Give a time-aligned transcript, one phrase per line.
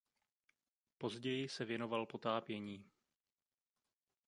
[0.97, 2.85] Později se věnoval potápění.